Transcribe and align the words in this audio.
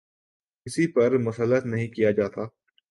کسی 0.65 0.87
پر 0.87 1.17
مسلط 1.17 1.65
نہیں 1.65 1.87
کیا 1.87 2.11
جاتا۔ 2.11 2.41